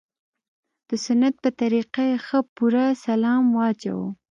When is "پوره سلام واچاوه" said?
2.55-4.07